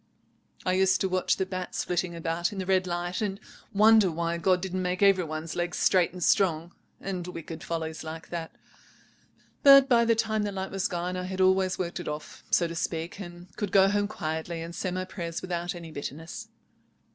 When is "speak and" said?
12.73-13.55